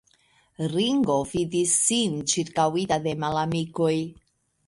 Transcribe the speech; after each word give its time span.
Ringo 0.69 1.17
vidis 1.33 1.75
sin 1.89 2.17
ĉirkaŭita 2.33 2.99
de 3.05 3.15
malamikoj. 3.25 3.95